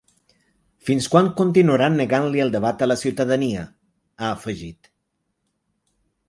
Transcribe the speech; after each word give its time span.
Fins 0.87 1.09
quan 1.15 1.27
continuaran 1.41 1.99
negant-li 1.99 2.41
el 2.45 2.53
debat 2.55 2.81
a 2.81 2.87
la 2.89 2.97
ciutadania?, 3.03 3.67
ha 4.19 4.31
afegit. 4.39 4.91